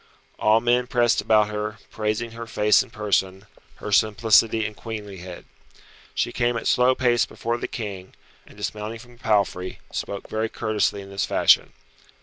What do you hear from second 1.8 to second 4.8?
praising her face and person, her simplicity and